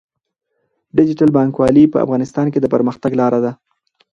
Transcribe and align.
ډیجیټل 0.97 1.29
بانکوالي 1.37 1.83
په 1.93 1.97
افغانستان 2.05 2.47
کې 2.53 2.59
د 2.61 2.65
پرمختګ 2.73 3.11
لاره 3.21 3.39
ده. 3.45 3.51